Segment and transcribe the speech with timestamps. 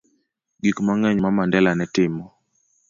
[0.63, 2.25] Gik mang'eny ma Mandela ne timo